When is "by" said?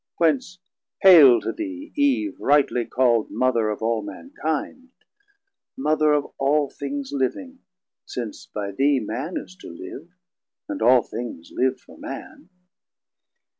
8.47-8.71